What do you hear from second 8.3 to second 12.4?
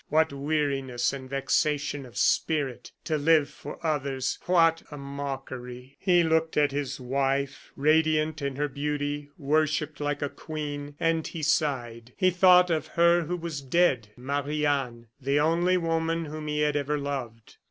in her beauty, worshipped like a queen, and he sighed. He